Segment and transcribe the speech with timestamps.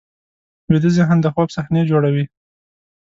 [0.69, 2.25] ویده ذهن د خوب صحنې جوړوي